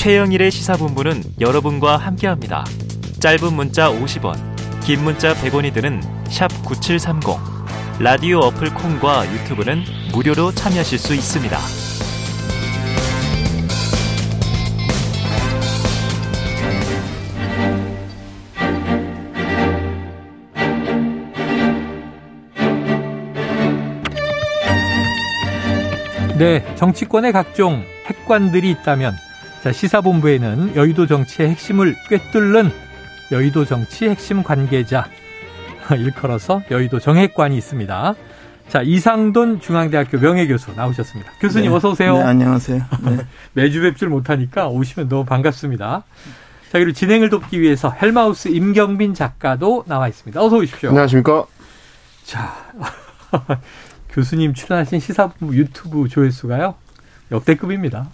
최영일의 0.00 0.50
시사본부는 0.50 1.22
여러분과 1.40 1.98
함께합니다. 1.98 2.64
짧은 3.20 3.52
문자 3.52 3.90
50원, 3.90 4.34
긴 4.80 5.04
문자 5.04 5.34
100원이 5.34 5.74
드는 5.74 6.00
9730. 6.64 7.36
라디오 7.98 8.38
어플 8.38 8.72
콩과 8.72 9.30
유튜브는 9.30 9.84
무료로 10.14 10.52
참여하실 10.52 10.98
수 10.98 11.14
있습니다. 11.14 11.58
네, 26.38 26.74
정치권의 26.76 27.32
각종 27.32 27.84
핵관들이 28.06 28.70
있다면 28.70 29.12
자, 29.62 29.72
시사본부에는 29.72 30.74
여의도 30.74 31.06
정치의 31.06 31.50
핵심을 31.50 31.94
꿰뚫는 32.08 32.70
여의도 33.30 33.66
정치 33.66 34.08
핵심 34.08 34.42
관계자 34.42 35.06
일컬어서 35.92 36.62
여의도 36.70 36.98
정핵관이 36.98 37.58
있습니다. 37.58 38.14
자, 38.68 38.82
이상돈 38.82 39.60
중앙대학교 39.60 40.18
명예교수 40.18 40.72
나오셨습니다. 40.76 41.32
교수님 41.40 41.70
네, 41.70 41.76
어서 41.76 41.90
오세요. 41.90 42.16
네, 42.16 42.22
안녕하세요. 42.22 42.82
네. 43.02 43.18
매주 43.52 43.82
뵙질 43.82 44.08
못하니까 44.08 44.68
오시면 44.68 45.08
너무 45.08 45.26
반갑습니다. 45.26 46.04
자, 46.70 46.78
그리고 46.78 46.92
진행을 46.92 47.28
돕기 47.28 47.60
위해서 47.60 47.90
헬마우스 47.90 48.48
임경빈 48.48 49.12
작가도 49.12 49.84
나와 49.86 50.08
있습니다. 50.08 50.40
어서 50.42 50.56
오십시오. 50.56 50.90
안녕하십니까? 50.90 51.44
자, 52.24 52.54
교수님 54.08 54.54
출연하신 54.54 55.00
시사본부 55.00 55.54
유튜브 55.56 56.08
조회수가요 56.08 56.76
역대급입니다. 57.30 58.08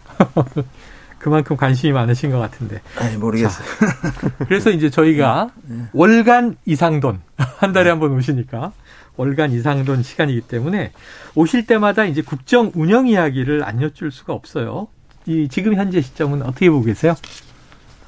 그만큼 1.19 1.57
관심이 1.57 1.93
많으신 1.93 2.31
것 2.31 2.39
같은데. 2.39 2.81
아이, 3.01 3.17
모르겠어요. 3.17 3.67
그래서 4.47 4.71
이제 4.71 4.91
저희가 4.91 5.51
월간 5.93 6.57
이상돈 6.67 7.21
한 7.59 7.73
달에 7.73 7.91
한 7.91 7.99
번 8.01 8.13
오시니까 8.13 8.73
월간 9.17 9.51
이상돈 9.53 10.03
시간이기 10.03 10.43
때문에 10.43 10.93
오실 11.35 11.67
때마다 11.67 12.05
이제 12.05 12.21
국정 12.23 12.71
운영 12.75 13.07
이야기를 13.09 13.65
안 13.65 13.81
여쭐 13.83 14.11
수가 14.13 14.33
없어요. 14.35 14.89
이 15.27 15.49
지금 15.49 15.75
현재 15.75 16.01
시점은 16.01 16.43
어떻게 16.43 16.69
보고 16.71 16.85
계세요? 16.85 17.15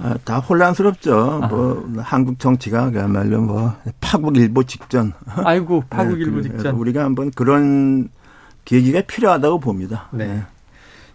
아, 0.01 0.15
다 0.25 0.39
혼란스럽죠. 0.39 1.41
뭐 1.51 1.93
한국 2.03 2.39
정치가 2.39 2.91
그야말로 2.91 3.41
뭐 3.41 3.75
파국 4.01 4.37
일보 4.37 4.63
직전. 4.65 5.13
아이고 5.45 5.83
파국 5.91 6.19
네, 6.19 6.25
일보 6.25 6.37
그- 6.37 6.43
직전. 6.43 6.77
우리가 6.77 7.03
한번 7.05 7.31
그런 7.33 8.09
계기가 8.65 9.01
필요하다고 9.01 9.59
봅니다. 9.61 10.09
네. 10.13 10.43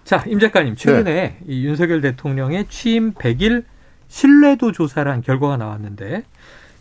자, 0.03 0.23
임 0.27 0.39
작가님, 0.39 0.75
최근에 0.75 1.03
네. 1.03 1.37
이 1.47 1.65
윤석열 1.65 2.01
대통령의 2.01 2.65
취임 2.69 3.13
100일 3.13 3.63
신뢰도 4.09 4.71
조사란 4.71 5.21
결과가 5.21 5.57
나왔는데 5.57 6.23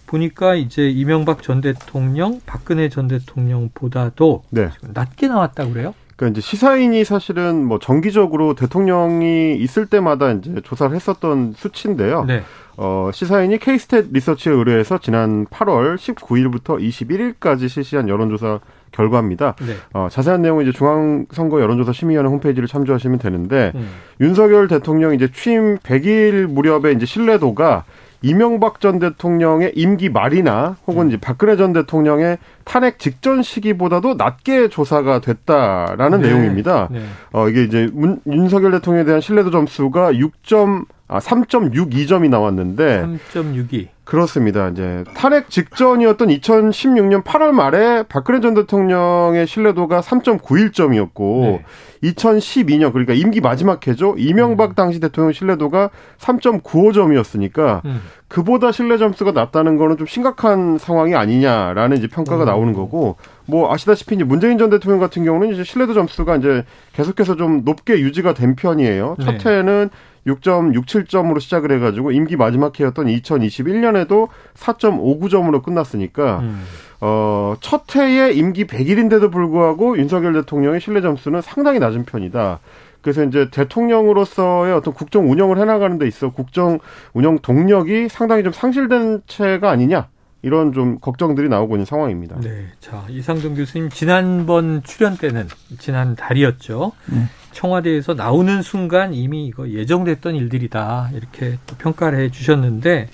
보니까 0.06 0.54
이제 0.54 0.90
이명박 0.90 1.42
전 1.42 1.60
대통령, 1.60 2.40
박근혜 2.44 2.88
전 2.88 3.08
대통령보다도 3.08 4.42
네. 4.50 4.68
낮게 4.82 5.28
나왔다고 5.28 5.72
그래요? 5.72 5.94
그러니까 6.16 6.38
이제 6.38 6.46
시사인이 6.46 7.04
사실은 7.04 7.64
뭐 7.64 7.78
정기적으로 7.78 8.54
대통령이 8.54 9.56
있을 9.56 9.86
때마다 9.86 10.32
이제 10.32 10.60
조사를 10.62 10.94
했었던 10.94 11.54
수치인데요. 11.56 12.24
네. 12.24 12.42
어, 12.76 13.10
시사인이 13.12 13.56
K스탯 13.58 14.12
리서치에 14.12 14.52
의뢰해서 14.52 14.98
지난 14.98 15.46
8월 15.46 15.96
19일부터 15.96 16.78
21일까지 16.78 17.68
실시한 17.68 18.08
여론조사 18.08 18.60
결과입니다. 18.92 19.56
네. 19.60 19.74
어, 19.92 20.08
자세한 20.10 20.42
내용은 20.42 20.62
이제 20.62 20.72
중앙선거 20.72 21.60
여론조사 21.60 21.92
심의위원회 21.92 22.28
홈페이지를 22.30 22.68
참조하시면 22.68 23.18
되는데 23.18 23.72
음. 23.74 23.88
윤석열 24.20 24.68
대통령 24.68 25.14
이제 25.14 25.28
취임 25.32 25.76
100일 25.78 26.46
무렵에 26.46 26.92
이제 26.92 27.06
신뢰도가 27.06 27.84
이명박 28.22 28.80
전 28.80 29.00
대통령의 29.00 29.72
임기 29.74 30.08
말이나 30.08 30.76
혹은 30.86 31.08
이제 31.08 31.18
박근혜 31.20 31.56
전 31.56 31.72
대통령의 31.72 32.38
탄핵 32.64 32.98
직전 32.98 33.42
시기보다도 33.42 34.14
낮게 34.14 34.68
조사가 34.68 35.20
됐다라는 35.20 36.22
네. 36.22 36.28
내용입니다. 36.28 36.88
네. 36.90 37.02
어, 37.32 37.48
이게 37.48 37.64
이제 37.64 37.88
문, 37.92 38.20
윤석열 38.26 38.70
대통령에 38.72 39.04
대한 39.04 39.20
신뢰도 39.20 39.50
점수가 39.50 40.12
6점, 40.12 40.86
아, 41.08 41.18
3.62점이 41.18 42.30
나왔는데, 42.30 43.02
3.62. 43.32 43.88
그렇습니다. 44.04 44.68
이제 44.68 45.04
탄핵 45.14 45.48
직전이었던 45.48 46.28
2016년 46.28 47.22
8월 47.22 47.52
말에 47.52 48.02
박근혜 48.08 48.40
전 48.40 48.54
대통령의 48.54 49.46
신뢰도가 49.46 50.00
3.91점이었고, 50.00 51.42
네. 51.42 51.64
2012년, 52.02 52.92
그러니까 52.92 53.12
임기 53.14 53.40
마지막 53.40 53.86
해죠. 53.86 54.16
이명박 54.18 54.74
당시 54.74 54.98
대통령 54.98 55.32
신뢰도가 55.32 55.90
3.95점이었으니까, 56.18 57.84
음. 57.84 58.00
그보다 58.26 58.72
신뢰 58.72 58.96
점수가 58.96 59.32
낮다는 59.32 59.76
거는 59.76 59.98
좀 59.98 60.06
심각한 60.06 60.78
상황이 60.78 61.14
아니냐라는 61.14 61.98
이제 61.98 62.08
평가가 62.08 62.44
음. 62.44 62.46
나오는 62.46 62.72
거고 62.72 63.16
뭐 63.44 63.72
아시다시피 63.72 64.14
이제 64.14 64.24
문재인 64.24 64.56
전 64.56 64.70
대통령 64.70 65.00
같은 65.00 65.22
경우는 65.22 65.52
이제 65.52 65.64
신뢰도 65.64 65.92
점수가 65.92 66.36
이제 66.36 66.64
계속해서 66.94 67.36
좀 67.36 67.62
높게 67.64 68.00
유지가 68.00 68.32
된 68.32 68.56
편이에요. 68.56 69.16
네. 69.18 69.24
첫 69.24 69.46
해는 69.46 69.90
6.67점으로 70.26 71.40
시작을 71.40 71.72
해가지고 71.72 72.12
임기 72.12 72.36
마지막 72.36 72.78
해였던 72.78 73.06
2021년에도 73.06 74.28
4.59점으로 74.54 75.62
끝났으니까 75.62 76.40
음. 76.40 76.64
어, 77.00 77.56
첫 77.60 77.96
해에 77.96 78.32
임기 78.32 78.66
100일인데도 78.66 79.32
불구하고 79.32 79.98
윤석열 79.98 80.34
대통령의 80.34 80.80
신뢰 80.80 81.00
점수는 81.00 81.40
상당히 81.40 81.80
낮은 81.80 82.04
편이다. 82.04 82.60
그래서 83.00 83.24
이제 83.24 83.50
대통령으로서의 83.50 84.72
어떤 84.72 84.94
국정 84.94 85.28
운영을 85.28 85.58
해나가는 85.58 85.98
데 85.98 86.06
있어 86.06 86.30
국정 86.30 86.78
운영 87.12 87.40
동력이 87.40 88.08
상당히 88.08 88.44
좀 88.44 88.52
상실된 88.52 89.22
채가 89.26 89.70
아니냐 89.70 90.08
이런 90.42 90.72
좀 90.72 90.98
걱정들이 91.00 91.48
나오고 91.48 91.74
있는 91.74 91.84
상황입니다. 91.84 92.38
네. 92.40 92.66
자, 92.80 93.04
이상동 93.08 93.54
교수님 93.54 93.90
지난번 93.90 94.82
출연 94.82 95.16
때는 95.16 95.48
지난 95.78 96.16
달이었죠. 96.16 96.92
네. 97.06 97.26
청와대에서 97.52 98.14
나오는 98.14 98.62
순간 98.62 99.14
이미 99.14 99.46
이거 99.46 99.68
예정됐던 99.68 100.34
일들이다. 100.34 101.10
이렇게 101.14 101.58
또 101.66 101.76
평가를 101.76 102.18
해 102.20 102.30
주셨는데 102.30 103.08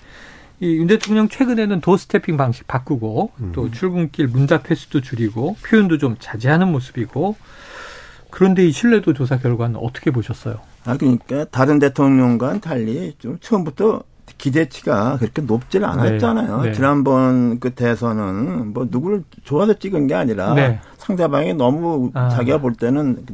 이윤 0.61 0.89
대통령 0.89 1.29
최근에는 1.29 1.81
도스태핑 1.81 2.37
방식 2.37 2.67
바꾸고 2.67 3.31
또 3.53 3.71
출근길 3.71 4.27
문답 4.27 4.71
횟수도 4.71 5.01
줄이고 5.01 5.57
표현도 5.65 5.99
좀 5.99 6.17
자제하는 6.19 6.73
모습이고 6.73 7.37
그런데 8.31 8.67
이 8.67 8.73
신뢰도 8.73 9.13
조사 9.15 9.39
결과는 9.39 9.77
어떻게 9.77 10.11
보셨어요? 10.11 10.57
아, 10.85 10.97
그러니까 10.97 11.45
다른 11.47 11.79
대통령과는 11.79 12.61
달리 12.61 13.15
좀 13.19 13.39
처음부터 13.41 14.03
기대치가 14.37 15.17
그렇게 15.19 15.43
높지는 15.43 15.89
않았잖아요. 15.89 16.61
네, 16.63 16.69
네. 16.69 16.75
지난번 16.75 17.59
그 17.61 17.71
대선은 17.71 18.73
뭐 18.73 18.87
누구를 18.91 19.25
좋아서 19.45 19.79
찍은 19.79 20.07
게 20.07 20.15
아니라 20.15 20.55
네. 20.55 20.81
상대방이 21.09 21.55
너무 21.55 22.11
아. 22.13 22.29
자기가 22.29 22.59
볼 22.59 22.75
때는 22.75 23.25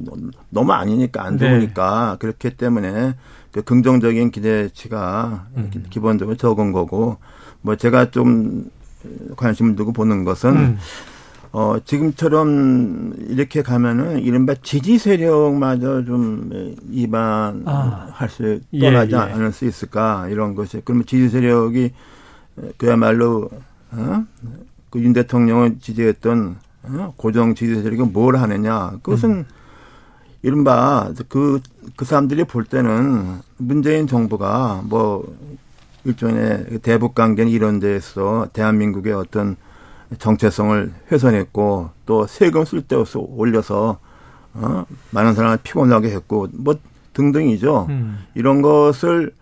너무 0.51 0.73
아니니까 0.73 1.25
안 1.25 1.37
네. 1.37 1.49
좋으니까 1.49 2.17
그렇기 2.21 2.51
때문에 2.57 3.17
그 3.51 3.62
긍정적인 3.62 4.31
기대치가 4.31 5.47
음. 5.57 5.71
기본적으로 5.91 6.37
적은 6.37 6.71
거고 6.71 7.17
뭐 7.62 7.75
제가 7.75 8.12
좀 8.12 8.71
관심을 9.37 9.75
두고 9.75 9.93
보는 9.93 10.25
것은 10.25 10.57
음. 10.57 10.79
어, 11.51 11.77
지금처럼 11.85 13.15
이렇게 13.29 13.62
가면은 13.62 14.21
이른바 14.21 14.55
지지 14.61 14.99
세력마저 14.99 16.05
좀 16.05 16.75
이반할 16.91 17.62
아. 17.65 18.27
수, 18.29 18.61
예, 18.73 18.79
떠나지 18.81 19.15
예. 19.15 19.19
않을 19.19 19.53
수 19.53 19.65
있을까, 19.65 20.27
이런 20.31 20.56
것이. 20.56 20.81
그러면 20.85 21.06
지지 21.06 21.29
세력이 21.29 21.93
그야말로, 22.77 23.51
어? 23.93 24.25
그 24.91 24.99
윤 24.99 25.12
대통령을 25.12 25.79
지지했던, 25.79 26.56
어? 26.56 26.63
고정 27.17 27.55
지지 27.55 27.83
세력이 27.83 28.11
뭘 28.12 28.37
하느냐. 28.37 28.93
그것은 29.03 29.31
음. 29.31 29.45
이른바 30.43 31.11
그, 31.28 31.61
그 31.97 32.05
사람들이 32.05 32.44
볼 32.44 32.64
때는 32.64 33.41
문재인 33.56 34.06
정부가 34.06 34.82
뭐 34.85 35.25
일종의 36.05 36.81
대북 36.82 37.14
관계는 37.14 37.50
이런 37.50 37.81
데에서 37.81 38.49
대한민국의 38.53 39.14
어떤 39.14 39.56
정체성을 40.19 40.93
훼손했고 41.11 41.91
또 42.05 42.26
세금 42.26 42.64
쓸데없이 42.64 43.17
올려서 43.19 43.99
어 44.53 44.87
많은 45.11 45.35
사람을 45.35 45.58
피곤하게 45.62 46.11
했고 46.11 46.49
뭐 46.53 46.76
등등이죠. 47.14 47.87
음. 47.88 48.19
이런 48.35 48.61
것을 48.61 49.32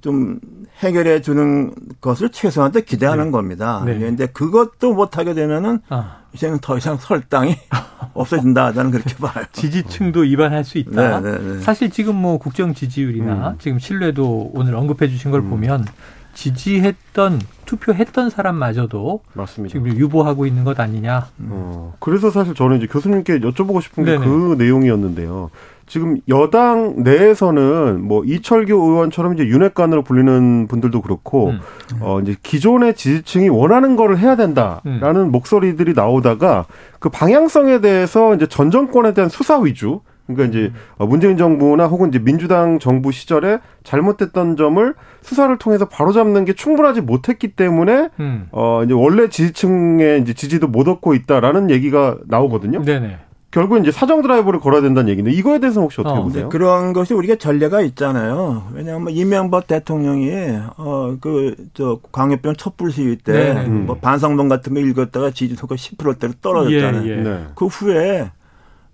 좀 0.00 0.40
해결해 0.78 1.20
주는 1.20 1.74
것을 2.00 2.30
최소한테 2.30 2.82
기대하는 2.82 3.26
네. 3.26 3.30
겁니다. 3.30 3.82
네. 3.84 3.98
그런데 3.98 4.26
그것도 4.26 4.94
못 4.94 5.18
하게 5.18 5.34
되면은 5.34 5.80
아, 5.88 6.19
이제는 6.32 6.58
더 6.60 6.78
이상 6.78 6.96
설당이 6.96 7.56
없어진다. 8.14 8.72
저는 8.72 8.90
그렇게 8.90 9.14
봐요. 9.16 9.44
지지층도 9.52 10.20
위반할 10.20 10.64
수 10.64 10.78
있다. 10.78 11.20
네, 11.20 11.30
네, 11.30 11.38
네. 11.38 11.60
사실 11.60 11.90
지금 11.90 12.16
뭐 12.16 12.38
국정 12.38 12.74
지지율이나 12.74 13.50
음. 13.50 13.56
지금 13.58 13.78
신뢰도 13.78 14.52
오늘 14.54 14.74
언급해 14.74 15.08
주신 15.08 15.30
걸 15.30 15.42
보면 15.42 15.86
지지했던 16.34 17.40
투표했던 17.66 18.30
사람마저도 18.30 19.20
맞습니다. 19.34 19.72
지금 19.72 19.96
유보하고 19.96 20.46
있는 20.46 20.64
것 20.64 20.78
아니냐. 20.80 21.28
어, 21.48 21.94
그래서 22.00 22.30
사실 22.30 22.54
저는 22.54 22.78
이제 22.78 22.86
교수님께 22.86 23.40
여쭤보고 23.40 23.80
싶은 23.82 24.04
게. 24.04 24.18
그 24.18 24.56
내용이었는데요. 24.58 25.50
지금 25.90 26.18
여당 26.28 27.02
내에서는 27.02 28.06
뭐 28.06 28.22
이철규 28.24 28.72
의원처럼 28.72 29.34
이제 29.34 29.44
윤핵관으로 29.44 30.04
불리는 30.04 30.68
분들도 30.68 31.02
그렇고 31.02 31.48
음. 31.48 31.60
어 32.00 32.20
이제 32.20 32.36
기존의 32.44 32.94
지지층이 32.94 33.48
원하는 33.48 33.96
거를 33.96 34.16
해야 34.16 34.36
된다라는 34.36 35.16
음. 35.16 35.32
목소리들이 35.32 35.94
나오다가 35.94 36.66
그 37.00 37.08
방향성에 37.08 37.80
대해서 37.80 38.36
이제 38.36 38.46
전 38.46 38.70
정권에 38.70 39.14
대한 39.14 39.28
수사 39.28 39.58
위주 39.58 40.00
그러니까 40.34 40.44
이제 40.58 40.72
어, 40.96 41.06
문재인 41.06 41.36
정부나 41.36 41.86
혹은 41.86 42.08
이제 42.08 42.18
민주당 42.18 42.78
정부 42.78 43.12
시절에 43.12 43.58
잘못됐던 43.84 44.56
점을 44.56 44.94
수사를 45.22 45.56
통해서 45.58 45.86
바로잡는 45.88 46.44
게 46.44 46.52
충분하지 46.52 47.00
못했기 47.02 47.48
때문에 47.48 48.08
음. 48.20 48.46
어 48.52 48.82
이제 48.84 48.94
원래 48.94 49.28
지지층의 49.28 50.22
이제 50.22 50.32
지지도 50.34 50.68
못 50.68 50.88
얻고 50.88 51.14
있다라는 51.14 51.70
얘기가 51.70 52.16
나오거든요. 52.26 52.82
네네. 52.84 53.18
결국 53.52 53.78
이제 53.80 53.90
사정 53.90 54.22
드라이브를 54.22 54.60
걸어야 54.60 54.80
된다는 54.80 55.08
얘기인데 55.10 55.32
이거에 55.32 55.58
대해서는 55.58 55.86
혹시 55.86 56.00
어떻게 56.00 56.20
어, 56.20 56.22
보세요? 56.22 56.48
그런 56.50 56.92
것이 56.92 57.14
우리가 57.14 57.34
전례가 57.34 57.80
있잖아요. 57.80 58.68
왜냐하면 58.74 59.10
이명박 59.12 59.66
대통령이 59.66 60.30
어 60.76 61.16
그 61.20 61.56
저 61.74 61.98
광역병 62.12 62.54
촛불 62.54 62.92
시위 62.92 63.16
때 63.16 63.32
네네. 63.54 63.66
뭐 63.66 63.96
반성문 63.96 64.48
같은 64.48 64.72
거 64.74 64.78
읽었다가 64.80 65.32
지지도가 65.32 65.74
10%대로 65.74 66.32
떨어졌잖아요. 66.40 67.04
예, 67.10 67.10
예. 67.10 67.16
네. 67.22 67.44
그 67.56 67.66
후에 67.66 68.30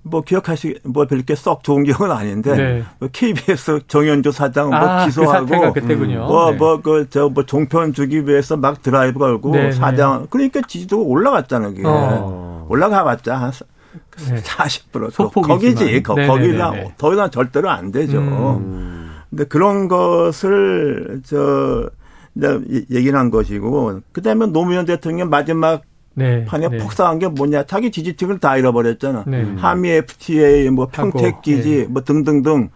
뭐 0.09 0.23
기억하시 0.23 0.79
뭐 0.85 1.07
별게 1.07 1.35
썩 1.35 1.63
좋은 1.65 1.85
기억은 1.85 2.11
아닌데 2.11 2.57
네. 2.57 2.85
뭐 2.99 3.09
KBS 3.13 3.81
정현조 3.89 4.31
사장 4.31 4.71
뭐 4.71 4.79
아, 4.79 5.01
그 5.01 5.07
기소하고 5.07 5.47
사태가 5.47 5.73
그때군요. 5.73 6.27
뭐 6.27 6.51
네. 6.53 6.57
뭐그저뭐 6.57 7.45
종편 7.47 7.93
주기 7.93 8.27
위해서 8.27 8.57
막 8.57 8.83
드라이브 8.83 9.19
걸고 9.19 9.51
네, 9.51 9.73
사장 9.73 10.27
그러니까 10.31 10.61
지지도가 10.67 11.03
올라갔잖아요. 11.03 11.75
그게 11.75 11.83
어. 11.87 12.67
올라가봤자 12.69 13.37
한 13.37 13.53
네. 14.29 14.37
40% 14.43 15.11
소폭이지만. 15.11 15.59
거기지 15.59 16.03
거, 16.03 16.15
네네네네. 16.15 16.27
거기나 16.27 16.73
더 16.97 17.13
이상 17.13 17.31
절대로 17.31 17.71
안 17.71 17.91
되죠. 17.91 18.19
음. 18.19 19.13
근데 19.31 19.45
그런 19.45 19.89
것을 19.89 21.21
저 21.25 21.91
이제 22.37 22.87
얘기를 22.91 23.19
한 23.19 23.31
것이고 23.31 24.01
그다음에 24.13 24.47
노무현 24.47 24.85
대통령 24.87 25.31
마지막 25.31 25.83
네. 26.17 26.45
판에 26.45 26.69
네. 26.69 26.79
폭사한 26.79 27.19
게 27.21 27.29
뭐냐 27.29 27.65
자기 27.65 27.91
지지층을 27.91 28.41
다 28.41 28.57
잃어버렸잖아. 28.57 29.25
네. 29.27 29.55
한미 29.57 29.91
FTA 29.91 30.71
뭐 30.71 30.89
하고, 30.93 31.11
평택기지 31.13 31.79
예. 31.79 31.85
뭐 31.85 32.03
등등등 32.03 32.71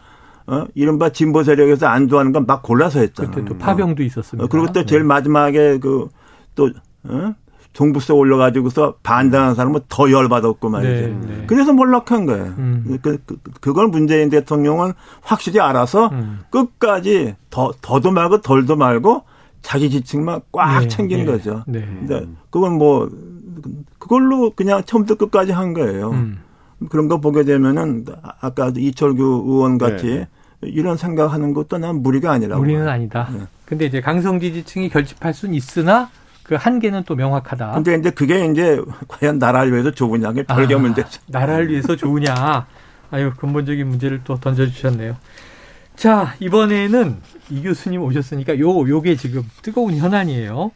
어 0.46 0.66
이른바 0.74 1.10
진보 1.10 1.42
세력에서 1.42 1.86
안 1.86 2.08
좋아하는 2.08 2.32
건 2.32 2.46
막 2.46 2.62
골라서 2.62 3.00
했잖아. 3.00 3.30
그때 3.30 3.44
또 3.44 3.58
파병도 3.58 4.02
있었습니다. 4.02 4.44
어, 4.44 4.48
그리고 4.48 4.66
또 4.68 4.80
네. 4.80 4.86
제일 4.86 5.02
마지막에 5.04 5.78
그 5.78 6.08
또 6.54 6.70
어? 7.04 7.34
종부세 7.72 8.12
올려가지고서 8.12 8.96
반대하는 9.02 9.54
사람은 9.54 9.80
더 9.88 10.10
열받았고 10.10 10.68
말이죠. 10.68 10.92
네, 10.92 11.16
네. 11.36 11.44
그래서 11.46 11.72
몰락한 11.72 12.26
거예요. 12.26 12.44
음. 12.58 12.98
그, 13.00 13.18
그, 13.24 13.36
그걸 13.60 13.86
문재인 13.88 14.28
대통령은 14.28 14.92
확실히 15.22 15.60
알아서 15.60 16.08
음. 16.08 16.40
끝까지 16.50 17.36
더, 17.48 17.72
더도 17.80 18.10
말고 18.10 18.40
덜도 18.40 18.74
말고 18.76 19.22
자기 19.62 19.90
지층만 19.90 20.40
꽉 20.52 20.80
네, 20.80 20.88
챙긴 20.88 21.18
네. 21.20 21.24
거죠. 21.26 21.64
네. 21.66 21.80
근데 21.80 22.26
그건 22.50 22.78
뭐 22.78 23.08
그걸로 23.98 24.50
그냥 24.50 24.82
처음부터 24.84 25.16
끝까지 25.16 25.52
한 25.52 25.74
거예요. 25.74 26.10
음. 26.10 26.40
그런 26.88 27.08
거 27.08 27.20
보게 27.20 27.44
되면은 27.44 28.06
아까 28.40 28.72
이철규 28.74 29.44
의원 29.46 29.76
같이 29.78 30.06
네. 30.06 30.28
이런 30.62 30.96
생각하는 30.96 31.52
것도 31.52 31.78
난 31.78 32.02
무리가 32.02 32.32
아니라고. 32.32 32.62
우리는 32.62 32.84
봐요. 32.84 32.94
아니다. 32.94 33.28
네. 33.32 33.40
근데 33.66 33.86
이제 33.86 34.00
강성 34.00 34.40
지 34.40 34.52
지층이 34.52 34.88
결집할 34.88 35.34
수는 35.34 35.54
있으나 35.54 36.10
그 36.42 36.56
한계는 36.56 37.04
또 37.04 37.14
명확하다. 37.14 37.72
근데 37.72 37.94
이제 37.94 38.10
그게 38.10 38.44
이제 38.46 38.80
과연 39.06 39.38
나라를 39.38 39.72
위해서 39.72 39.92
좋으냐, 39.92 40.28
그게 40.28 40.42
별개 40.42 40.74
아, 40.74 40.78
문제죠. 40.78 41.20
나라를 41.28 41.70
위해서 41.70 41.94
좋으냐. 41.94 42.66
아유, 43.12 43.32
근본적인 43.36 43.86
문제를 43.86 44.22
또 44.24 44.34
던져주셨네요. 44.36 45.16
자, 46.00 46.34
이번에는 46.40 47.18
이 47.50 47.60
교수님 47.60 48.00
오셨으니까 48.00 48.58
요, 48.58 48.88
요게 48.88 49.16
지금 49.16 49.42
뜨거운 49.60 49.94
현안이에요. 49.98 50.70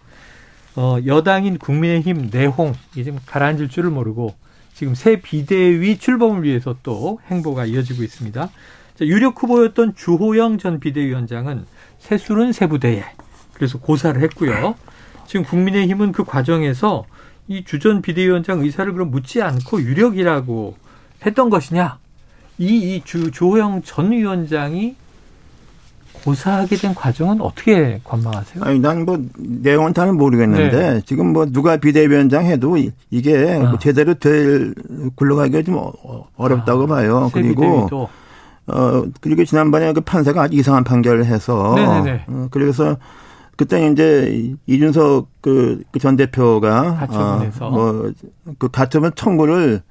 어, 0.76 0.96
여당인 1.06 1.56
국민의힘 1.56 2.28
내홍, 2.30 2.74
이게 2.94 3.10
가라앉을 3.24 3.70
줄을 3.70 3.88
모르고 3.88 4.34
지금 4.74 4.94
새 4.94 5.22
비대위 5.22 5.96
출범을 5.96 6.42
위해서 6.42 6.76
또 6.82 7.20
행보가 7.30 7.64
이어지고 7.64 8.02
있습니다. 8.02 8.50
자, 8.96 9.04
유력 9.06 9.42
후보였던 9.42 9.94
주호영 9.96 10.58
전 10.58 10.78
비대위원장은 10.78 11.64
새술은 12.00 12.52
새부대에 12.52 13.02
그래서 13.54 13.78
고사를 13.78 14.20
했고요. 14.20 14.74
지금 15.26 15.46
국민의힘은 15.46 16.12
그 16.12 16.24
과정에서 16.24 17.06
이 17.48 17.64
주 17.64 17.78
전 17.78 18.02
비대위원장 18.02 18.60
의사를 18.60 18.92
그럼 18.92 19.10
묻지 19.10 19.40
않고 19.40 19.80
유력이라고 19.80 20.76
했던 21.24 21.48
것이냐? 21.48 21.98
이, 22.58 22.96
이 22.96 23.00
주, 23.06 23.30
주호영 23.30 23.84
전 23.84 24.12
위원장이 24.12 24.96
고사하게 26.24 26.76
된 26.76 26.94
과정은 26.94 27.40
어떻게 27.40 28.00
관망하세요? 28.04 28.64
아니, 28.64 28.78
난 28.78 29.04
뭐, 29.04 29.18
내용은 29.36 29.92
잘 29.92 30.12
모르겠는데, 30.12 31.02
지금 31.04 31.32
뭐, 31.32 31.44
누가 31.46 31.76
비대위원장 31.76 32.46
해도 32.46 32.76
이- 32.76 32.90
이게 33.10 33.32
네. 33.36 33.60
아. 33.62 33.70
뭐 33.70 33.78
제대로 33.78 34.14
될, 34.14 34.74
굴러가기가 35.16 35.62
좀 35.62 35.76
어- 35.76 35.92
어렵다고 36.36 36.84
아, 36.84 36.86
봐요. 36.86 37.30
새 37.32 37.40
그리고, 37.42 37.60
비대위도. 37.62 38.08
어, 38.66 39.02
그리고 39.20 39.44
지난번에 39.44 39.92
그 39.92 40.00
판사가 40.00 40.44
아주 40.44 40.56
이상한 40.56 40.84
판결을 40.84 41.26
해서, 41.26 41.74
네네네. 41.76 42.24
어, 42.28 42.48
그래서 42.50 42.96
그때 43.56 43.86
이제 43.88 44.54
이준석 44.66 45.28
그 45.42 45.82
전 46.00 46.16
대표가 46.16 46.96
가처분해서. 46.96 47.66
어, 47.66 47.70
뭐그 48.44 48.68
가처분 48.72 49.12
청구를 49.14 49.82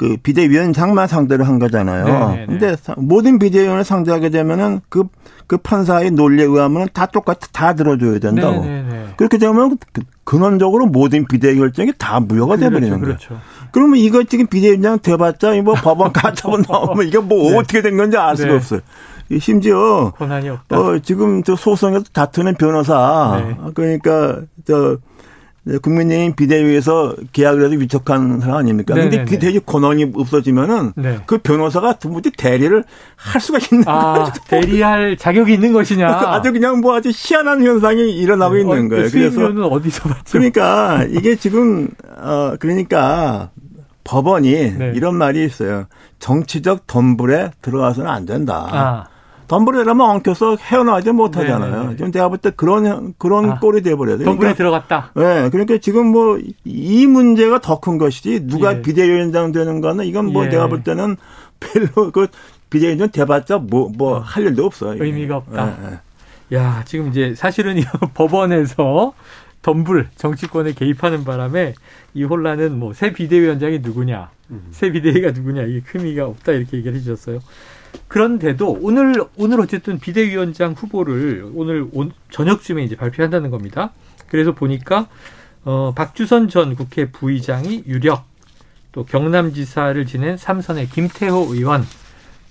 그 0.00 0.16
비대위원 0.22 0.72
장만 0.72 1.06
상대로 1.08 1.44
한 1.44 1.58
거잖아요. 1.58 2.06
네네네. 2.06 2.46
근데 2.46 2.74
사- 2.80 2.94
모든 2.96 3.38
비대위원을 3.38 3.84
상대하게 3.84 4.30
되면은 4.30 4.80
그, 4.88 5.04
그 5.46 5.58
판사의 5.58 6.12
논리에 6.12 6.46
의하면 6.46 6.88
다 6.94 7.04
똑같이 7.04 7.52
다 7.52 7.74
들어줘야 7.74 8.18
된다고. 8.18 8.64
네네네. 8.64 9.04
그렇게 9.18 9.36
되면 9.36 9.76
그- 9.92 10.00
근원적으로 10.24 10.86
모든 10.86 11.26
비대위 11.26 11.58
결정이 11.58 11.92
다 11.98 12.18
무효가 12.18 12.56
돼버리는 12.56 12.98
그렇죠, 12.98 13.28
거예요. 13.28 13.40
그렇죠. 13.40 13.68
그러면 13.72 13.98
이거 13.98 14.22
지금 14.24 14.46
비대위원장 14.46 15.00
돼봤자 15.00 15.52
이뭐 15.56 15.74
법원 15.74 16.14
가처분 16.14 16.64
나오면 16.66 17.06
이게 17.06 17.18
뭐 17.18 17.50
네. 17.50 17.58
어떻게 17.58 17.82
된 17.82 17.98
건지 17.98 18.16
알 18.16 18.38
수가 18.38 18.48
네. 18.48 18.54
없어요. 18.56 18.80
이 19.28 19.38
심지어. 19.38 20.12
어, 20.18 20.98
지금 21.02 21.42
저 21.42 21.54
소송에서 21.56 22.04
다투는 22.14 22.54
변호사 22.54 23.42
네. 23.46 23.54
그러니까 23.74 24.40
저 24.66 24.96
국민의힘 25.82 26.34
비대위에서 26.36 27.14
계약을 27.32 27.64
해서 27.64 27.74
위촉한 27.74 28.40
사람 28.40 28.56
아닙니까? 28.56 28.94
네네네. 28.94 29.16
근데 29.16 29.30
비대위 29.30 29.60
권한이 29.66 30.12
없어지면은 30.14 30.94
네. 30.96 31.18
그 31.26 31.38
변호사가 31.38 31.98
도무지 31.98 32.30
대리를 32.30 32.82
할 33.16 33.40
수가 33.40 33.58
있는 33.58 33.84
아. 33.86 34.32
대리할 34.48 35.16
자격이 35.18 35.52
있는 35.52 35.72
것이냐? 35.72 36.08
아주 36.08 36.52
그냥 36.52 36.80
뭐 36.80 36.94
아주 36.96 37.10
희한한 37.14 37.62
현상이 37.62 38.10
일어나고 38.10 38.54
네. 38.54 38.60
있는 38.60 38.86
어, 38.86 38.88
거예요. 38.88 39.04
그 39.04 39.10
그래서 39.10 39.46
어디서 39.46 40.08
받죠? 40.08 40.22
그러니까 40.32 41.04
이게 41.10 41.36
지금 41.36 41.88
어 42.16 42.56
그러니까 42.58 43.50
법원이 44.04 44.78
네. 44.78 44.92
이런 44.94 45.16
말이 45.16 45.44
있어요. 45.44 45.86
정치적 46.18 46.86
덤불에 46.86 47.52
들어가서는 47.60 48.10
안 48.10 48.24
된다. 48.26 48.66
아, 48.70 49.06
덤불에 49.50 49.78
들어가면 49.78 50.08
엉켜서 50.08 50.54
헤어나오지 50.56 51.10
못하잖아요. 51.10 51.70
네네네. 51.74 51.96
지금 51.96 52.12
내가 52.12 52.28
볼 52.28 52.38
때 52.38 52.50
그런 52.54 53.14
그런 53.18 53.50
아, 53.50 53.58
꼴이 53.58 53.82
돼버려요. 53.82 54.18
덤불에 54.18 54.36
그러니까, 54.36 54.54
들어갔다. 54.56 55.10
네, 55.16 55.50
그러니까 55.50 55.78
지금 55.78 56.06
뭐 56.12 56.38
이 56.64 57.06
문제가 57.08 57.58
더 57.60 57.80
큰 57.80 57.98
것이지 57.98 58.46
누가 58.46 58.76
예. 58.76 58.82
비대위원장 58.82 59.50
되는 59.50 59.80
거는 59.80 60.04
이건 60.04 60.26
뭐 60.32 60.44
예. 60.44 60.50
내가 60.50 60.68
볼 60.68 60.84
때는 60.84 61.16
별로 61.58 62.12
그 62.12 62.28
비대위원장 62.70 63.10
돼봤자 63.10 63.58
뭐뭐할 63.58 64.44
일도 64.44 64.64
없어요. 64.66 65.02
의미가 65.02 65.36
없다. 65.38 65.66
예, 65.82 65.92
예. 66.52 66.56
야, 66.56 66.82
지금 66.86 67.08
이제 67.08 67.34
사실은 67.34 67.76
이 67.76 67.84
법원에서 68.14 69.14
덤불 69.62 70.08
정치권에 70.14 70.74
개입하는 70.74 71.24
바람에 71.24 71.74
이 72.14 72.22
혼란은 72.22 72.78
뭐 72.78 72.92
새 72.94 73.12
비대위원장이 73.12 73.80
누구냐, 73.80 74.30
새 74.70 74.92
비대위가 74.92 75.32
누구냐 75.32 75.62
이게 75.62 75.80
큰 75.80 76.00
의미가 76.00 76.26
없다 76.26 76.52
이렇게 76.52 76.76
얘기를 76.76 76.96
해주셨어요. 76.96 77.40
그런데도 78.08 78.78
오늘 78.82 79.14
오늘 79.36 79.60
어쨌든 79.60 79.98
비대위원장 79.98 80.72
후보를 80.72 81.50
오늘 81.54 81.86
온- 81.92 82.12
저녁쯤에 82.30 82.82
이제 82.82 82.96
발표한다는 82.96 83.50
겁니다. 83.50 83.92
그래서 84.28 84.52
보니까 84.54 85.06
어, 85.64 85.92
박주선 85.94 86.48
전 86.48 86.74
국회 86.74 87.10
부의장이 87.10 87.84
유력, 87.86 88.24
또 88.92 89.04
경남지사를 89.04 90.04
지낸 90.06 90.36
삼선의 90.36 90.88
김태호 90.88 91.48
의원, 91.54 91.84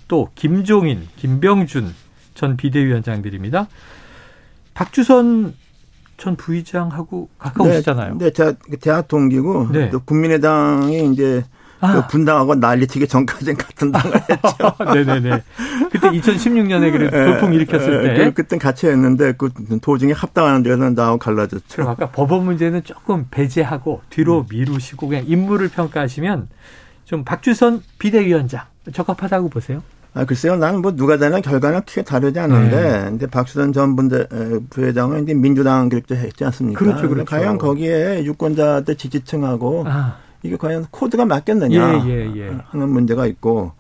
또 0.08 0.30
김종인, 0.36 1.08
김병준 1.18 1.94
전 2.36 2.56
비대위원장들입니다. 2.56 3.68
박주선 4.74 5.54
전 6.18 6.36
부의장하고 6.36 7.30
가까우시잖아요. 7.38 8.18
네, 8.18 8.32
제가 8.32 8.54
대학 8.82 9.08
동기고 9.08 9.70
네. 9.72 9.90
또 9.90 10.00
국민의당이 10.02 11.12
이제 11.12 11.44
아. 11.82 11.94
그 11.94 12.08
분당하고 12.08 12.56
난리치기 12.56 13.08
전까지는 13.08 13.58
같은 13.58 13.92
당을 13.92 14.16
했죠. 14.30 14.74
네네네. 14.94 15.44
그때 15.92 16.10
2016년에 16.10 16.92
그래 16.92 17.10
돌풍 17.10 17.54
일으켰을 17.54 18.06
예, 18.06 18.14
때. 18.14 18.24
그, 18.26 18.44
그땐 18.44 18.60
같이 18.60 18.88
했는데 18.88 19.34
그 19.34 19.50
도중에 19.82 20.14
합당하는 20.14 20.64
데서 20.64 20.90
나하고 20.90 21.18
갈라졌죠. 21.18 21.64
그럼 21.76 21.90
아까 21.90 22.10
법원 22.10 22.46
문제는 22.46 22.84
조금 22.84 23.28
배제하고 23.32 24.02
뒤로 24.10 24.46
미루시고 24.50 25.08
그냥 25.08 25.24
인물을 25.28 25.70
평가하시면 25.70 26.50
좀 27.06 27.24
박주선 27.24 27.82
비대위원장 27.98 28.66
적합하다고 28.92 29.50
보세요. 29.50 29.82
아, 30.14 30.26
글쎄요, 30.26 30.56
나는 30.56 30.82
뭐 30.82 30.96
누가 30.96 31.18
되나 31.18 31.40
결과는 31.40 31.82
크게 31.86 32.02
다르지 32.02 32.40
않는데, 32.40 32.82
네. 32.82 33.04
근데 33.06 33.28
박수선 33.28 33.74
전 33.74 33.96
분대, 33.96 34.26
부회장은 34.72 35.24
이제 35.24 35.34
민주당 35.36 35.88
기록자 35.88 36.16
했지 36.16 36.44
않습니까? 36.46 36.80
그렇죠, 36.80 37.08
그렇죠. 37.08 37.26
과연 37.26 37.60
거기에 37.60 38.24
유권자들 38.26 38.96
지지층하고 38.96 39.86
아. 39.88 40.18
이게 40.44 40.56
과연 40.58 40.86
코드가 40.92 41.26
맞겠느냐 41.26 42.06
예, 42.06 42.10
예, 42.10 42.32
예. 42.36 42.58
하는 42.70 42.90
문제가 42.90 43.26
있고, 43.28 43.74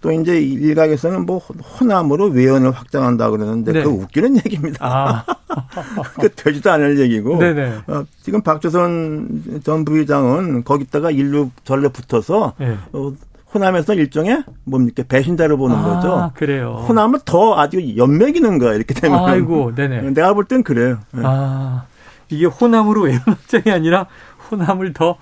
또 0.00 0.12
이제 0.12 0.40
일각에서는 0.40 1.26
뭐 1.26 1.38
호남으로 1.38 2.26
외연을 2.26 2.70
확장한다 2.70 3.30
그러는데 3.30 3.72
네. 3.72 3.82
그 3.82 3.88
웃기는 3.90 4.36
얘기입니다. 4.36 4.78
아. 4.80 5.24
그 6.20 6.28
되지도 6.28 6.70
않을 6.70 7.00
얘기고. 7.00 7.38
네네. 7.38 7.72
어, 7.88 8.04
지금 8.22 8.40
박주선 8.42 9.60
전 9.64 9.84
부의장은 9.84 10.62
거기다가 10.62 11.10
일루 11.10 11.50
절로 11.64 11.88
붙어서 11.88 12.52
네. 12.58 12.76
어, 12.92 13.12
호남에서 13.52 13.94
일종의 13.94 14.44
뭡니까 14.64 15.02
배신자로 15.08 15.56
보는 15.56 15.74
아, 15.74 15.82
거죠. 15.82 16.30
그래요. 16.36 16.84
호남은 16.86 17.20
더 17.24 17.58
아주 17.58 17.96
연맥이는 17.96 18.58
거야 18.58 18.74
이렇게 18.74 18.94
되면. 18.94 19.24
아이고, 19.24 19.74
네네. 19.74 20.02
내가 20.14 20.32
볼 20.34 20.44
땐 20.44 20.62
그래요. 20.62 20.98
네. 21.12 21.22
아 21.24 21.86
이게 22.28 22.46
호남으로 22.46 23.02
외연 23.02 23.18
확장이 23.24 23.72
아니라 23.74 24.06
호남을 24.50 24.92
더 24.92 25.16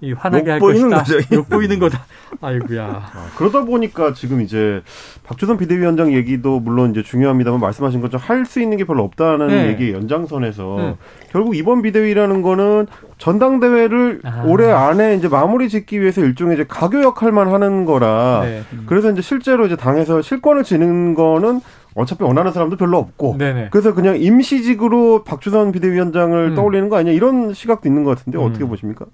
이 0.00 0.12
화나게 0.12 0.50
할 0.52 0.60
것이다. 0.60 0.98
거죠. 1.02 1.18
욕 1.32 1.48
보이는 1.48 1.78
거다. 1.80 2.04
아이고야. 2.40 2.84
아, 2.86 3.26
그러다 3.36 3.64
보니까 3.64 4.12
지금 4.12 4.40
이제 4.40 4.80
박주선 5.24 5.56
비대위원장 5.58 6.12
얘기도 6.12 6.60
물론 6.60 6.90
이제 6.92 7.02
중요합니다만 7.02 7.58
말씀하신 7.58 8.00
것처럼 8.00 8.22
할 8.24 8.46
수 8.46 8.60
있는 8.60 8.76
게 8.76 8.84
별로 8.84 9.02
없다는 9.02 9.48
네. 9.48 9.66
얘기 9.68 9.92
연장선에서 9.92 10.74
네. 10.78 10.94
결국 11.32 11.56
이번 11.56 11.82
비대위라는 11.82 12.42
거는 12.42 12.86
전당대회를 13.18 14.20
아. 14.24 14.42
올해 14.46 14.70
안에 14.70 15.16
이제 15.16 15.28
마무리 15.28 15.68
짓기 15.68 16.00
위해서 16.00 16.20
일종의 16.22 16.54
이제 16.54 16.64
가교 16.68 17.02
역할만 17.02 17.48
하는 17.52 17.84
거라. 17.84 18.42
네. 18.44 18.62
그래서 18.86 19.10
이제 19.10 19.20
실제로 19.20 19.66
이제 19.66 19.76
당에서 19.76 20.22
실권을 20.22 20.62
지는 20.64 21.14
거는 21.14 21.60
어차피 21.94 22.22
원하는 22.22 22.52
사람도 22.52 22.76
별로 22.76 22.98
없고 22.98 23.36
네네. 23.38 23.68
그래서 23.72 23.92
그냥 23.92 24.16
임시직으로 24.20 25.24
박주선 25.24 25.72
비대위원장을 25.72 26.50
음. 26.50 26.54
떠올리는 26.54 26.88
거 26.88 26.96
아니냐 26.96 27.12
이런 27.14 27.52
시각도 27.52 27.88
있는 27.88 28.04
것 28.04 28.16
같은데 28.16 28.38
음. 28.38 28.44
어떻게 28.44 28.64
보십니까? 28.64 29.04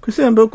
글쎄요, 0.00 0.30
뭐, 0.30 0.48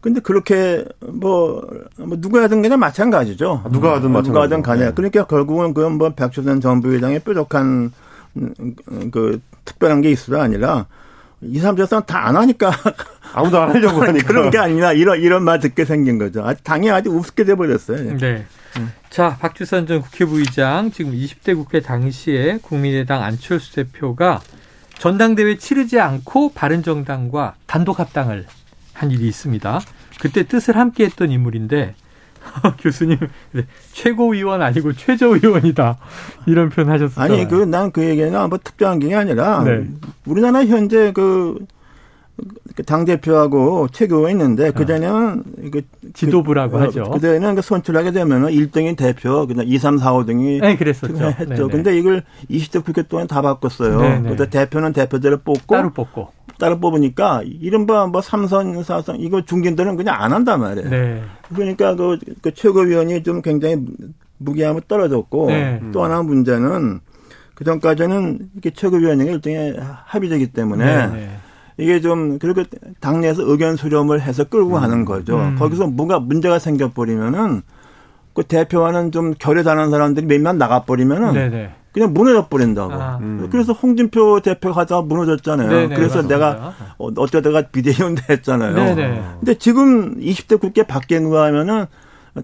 근데 0.00 0.20
그렇게 0.20 0.84
뭐, 1.00 1.66
뭐 1.96 2.20
누가 2.20 2.42
하든 2.42 2.60
그냥 2.60 2.78
마찬가지죠. 2.78 3.62
아, 3.64 3.68
누가 3.70 3.96
하든 3.96 4.10
마찬가지. 4.10 4.28
누가 4.28 4.42
하든 4.42 4.62
간에. 4.62 4.84
네. 4.86 4.92
그러니까 4.94 5.24
결국은 5.24 5.72
그건 5.72 5.96
뭐 5.96 6.10
백조선 6.10 6.60
정부회장의 6.60 7.20
뾰족한 7.20 7.92
그 9.10 9.40
특별한 9.64 10.02
게 10.02 10.10
있어도 10.10 10.40
아니라 10.40 10.86
이 11.40 11.58
사람들은 11.58 11.88
다안 12.06 12.36
하니까 12.36 12.72
아무도 13.32 13.60
안 13.60 13.70
하려고 13.70 14.02
하니까 14.02 14.26
그런 14.26 14.50
게 14.50 14.58
아니라 14.58 14.92
이런 14.92 15.20
이런 15.20 15.42
말 15.42 15.58
듣게 15.58 15.84
생긴 15.84 16.18
거죠. 16.18 16.44
아주 16.44 16.62
당이 16.62 16.90
아주 16.90 17.10
우습게 17.10 17.44
돼 17.44 17.54
버렸어요. 17.54 18.16
네. 18.18 18.44
음. 18.76 18.92
자, 19.08 19.36
박주선 19.40 19.86
전 19.86 20.02
국회 20.02 20.24
부의장 20.24 20.90
지금 20.90 21.12
20대 21.12 21.54
국회 21.54 21.80
당시에 21.80 22.58
국민의당 22.60 23.22
안철수 23.22 23.74
대표가 23.74 24.40
전당대회 24.98 25.58
치르지 25.58 26.00
않고 26.00 26.52
바른정당과 26.52 27.54
단독 27.66 28.00
합당을 28.00 28.46
한 28.92 29.10
일이 29.10 29.26
있습니다. 29.28 29.80
그때 30.20 30.44
뜻을 30.44 30.76
함께 30.76 31.04
했던 31.04 31.30
인물인데 31.30 31.94
교수님 32.80 33.18
최고위원 33.92 34.62
아니고 34.62 34.92
최저위원이다 34.92 35.98
이런 36.46 36.68
표현 36.70 36.90
하셨어요. 36.90 37.24
아니 37.24 37.48
그 37.48 37.64
난그 37.64 38.04
얘기는 38.04 38.48
뭐 38.48 38.58
특별한 38.62 38.98
게 39.00 39.14
아니라 39.14 39.62
네. 39.64 39.86
우리나라 40.26 40.64
현재 40.64 41.12
그 41.12 41.66
당 42.82 43.04
대표하고 43.04 43.88
최고가 43.88 44.30
있는데 44.30 44.72
그 44.72 44.84
전에는 44.84 45.44
그 45.72 45.82
지도부라고 46.12 46.78
그, 46.78 46.84
하죠. 46.84 47.10
그 47.10 47.20
전에는 47.20 47.54
그 47.54 47.62
선출하게 47.62 48.10
되면은 48.10 48.48
1등이 48.48 48.96
대표, 48.96 49.46
그다음 49.46 49.68
2, 49.68 49.78
3, 49.78 49.98
4, 49.98 50.12
5등이 50.12 50.60
네, 50.60 50.76
그랬었죠. 50.76 51.24
했죠. 51.38 51.44
네네. 51.46 51.68
근데 51.68 51.96
이걸 51.96 52.24
20대 52.50 52.84
국회 52.84 53.02
동안 53.02 53.28
다 53.28 53.42
바꿨어요. 53.42 54.22
그래서 54.24 54.46
대표는 54.46 54.92
대표대로 54.92 55.38
뽑고 55.38 55.74
따로 55.74 55.90
뽑고 55.90 56.28
따로 56.58 56.78
뽑으니까 56.80 57.42
이른바 57.44 58.06
뭐 58.06 58.20
삼선, 58.20 58.82
사선 58.82 59.20
이거 59.20 59.44
중진들은 59.44 59.96
그냥 59.96 60.16
안 60.20 60.32
한단 60.32 60.60
말이에요. 60.60 60.90
네. 60.90 61.22
그러니까 61.54 61.94
그, 61.94 62.18
그 62.42 62.52
최고위원이 62.52 63.22
좀 63.22 63.40
굉장히 63.42 63.84
무게함이 64.38 64.82
떨어졌고 64.88 65.46
네. 65.48 65.80
또 65.92 66.02
하나 66.02 66.22
문제는 66.22 67.00
그 67.54 67.64
전까지는 67.64 68.50
이게 68.56 68.70
최고위원회가 68.70 69.30
일종의 69.30 69.76
합의되기 70.06 70.48
때문에. 70.48 70.84
네. 70.84 71.06
네. 71.06 71.30
이게 71.76 72.00
좀 72.00 72.38
그렇게 72.38 72.64
당내에서 73.00 73.42
의견 73.50 73.76
수렴을 73.76 74.20
해서 74.20 74.44
끌고 74.44 74.76
음. 74.76 74.80
가는 74.80 75.04
거죠. 75.04 75.38
음. 75.38 75.56
거기서 75.56 75.88
뭔가 75.88 76.18
문제가 76.18 76.58
생겨버리면은 76.58 77.62
그 78.32 78.42
대표와는 78.42 79.12
좀 79.12 79.34
결여다는 79.38 79.90
사람들이 79.90 80.26
몇몇 80.26 80.54
나가버리면은 80.54 81.32
네네. 81.32 81.70
그냥 81.92 82.12
무너져 82.12 82.48
버린다고. 82.48 82.92
아. 82.92 83.18
음. 83.20 83.48
그래서 83.50 83.72
홍준표 83.72 84.40
대표가 84.40 84.80
하다가 84.80 85.02
무너졌잖아요. 85.02 85.68
네네, 85.68 85.94
그래서 85.94 86.16
맞습니다. 86.16 86.34
내가 86.34 86.74
어, 86.98 87.08
어쩌다가 87.16 87.62
비대위원도 87.62 88.22
했잖아요. 88.28 88.74
네네. 88.74 89.22
근데 89.38 89.54
지금 89.54 90.18
20대 90.18 90.60
국회 90.60 90.82
밖에 90.82 91.20
누가 91.20 91.44
하면은 91.46 91.86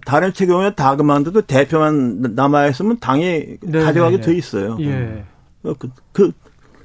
다른 0.06 0.32
최경우에 0.32 0.74
다 0.76 0.94
그만둬도 0.94 1.42
대표만 1.42 2.34
남아있으면 2.36 3.00
당이 3.00 3.58
네네. 3.60 3.84
가져가게 3.84 4.20
돼 4.20 4.36
있어요. 4.36 4.76
예. 4.80 5.24
어, 5.64 5.74
그, 5.76 5.90
그, 6.12 6.30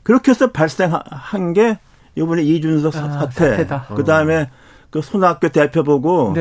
그렇게 0.02 0.32
해서 0.32 0.52
발생한 0.52 1.54
게 1.54 1.78
이번에 2.16 2.44
이준석 2.44 2.96
아, 2.96 3.10
사태, 3.10 3.68
그 3.96 4.04
다음에 4.04 4.50
그 4.90 5.02
손학규 5.02 5.50
대표 5.50 5.84
보고 5.84 6.34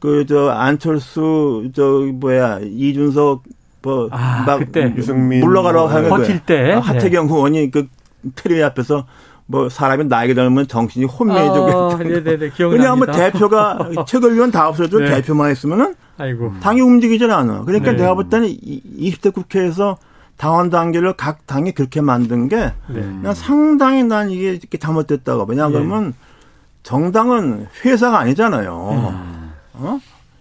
그 0.00 0.24
저 0.28 0.48
안철수 0.50 1.70
저 1.74 1.82
뭐야 2.12 2.60
이준석 2.62 3.42
뭐막 3.82 4.12
아, 4.12 4.58
유승민 4.96 5.40
물러가라고 5.40 5.88
하는 5.88 6.08
버틸 6.08 6.40
때 6.40 6.72
아, 6.72 6.80
하태경 6.80 7.26
네. 7.26 7.32
의원이 7.32 7.70
그 7.70 7.86
테레비 8.34 8.62
앞에서 8.62 9.06
뭐 9.46 9.68
사람이 9.68 10.04
나이가 10.04 10.34
들면 10.34 10.68
정신이 10.68 11.04
혼미해지고 11.04 11.64
어, 11.66 11.96
네네네 11.96 12.50
그냥 12.50 12.98
뭐 12.98 13.06
대표가 13.06 13.90
최고위원 14.06 14.50
다 14.50 14.68
없어도 14.68 15.00
네. 15.00 15.10
대표만 15.16 15.52
있으면은 15.52 15.94
아이고. 16.18 16.52
당이 16.60 16.80
움직이질 16.80 17.30
않아. 17.30 17.64
그러니까 17.64 17.92
네. 17.92 17.98
내가 17.98 18.14
볼 18.14 18.28
때는 18.28 18.48
20대 18.48 19.32
국회에서 19.34 19.96
당원 20.42 20.70
단계를 20.70 21.12
각 21.12 21.46
당이 21.46 21.70
그렇게 21.70 22.00
만든 22.00 22.48
게 22.48 22.72
네. 22.88 23.32
상당히 23.32 24.02
난 24.02 24.28
이게 24.28 24.50
이렇게 24.50 24.76
잘못됐다고. 24.76 25.44
왜냐하면 25.48 26.06
네. 26.06 26.12
정당은 26.82 27.68
회사가 27.84 28.18
아니잖아요. 28.18 28.88
음. 28.90 29.52
어? 29.74 30.00